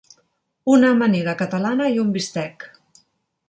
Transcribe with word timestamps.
Una 0.75 0.89
amanida 0.93 1.37
catalana 1.43 1.93
i 1.99 2.03
un 2.07 2.11
bistec. 2.19 2.69